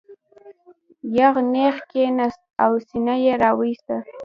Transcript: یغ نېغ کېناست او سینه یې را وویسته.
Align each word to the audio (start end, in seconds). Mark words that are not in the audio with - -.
یغ 1.17 1.35
نېغ 1.51 1.75
کېناست 1.91 2.43
او 2.63 2.71
سینه 2.87 3.15
یې 3.23 3.33
را 3.41 3.51
وویسته. 3.55 3.95